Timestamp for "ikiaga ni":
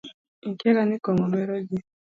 0.49-0.97